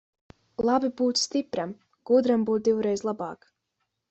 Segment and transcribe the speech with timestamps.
[0.69, 1.75] Labi būt stipram,
[2.11, 3.49] gudram būt divreiz labāk.